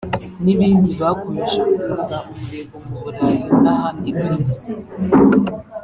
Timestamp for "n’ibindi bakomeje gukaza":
0.43-2.15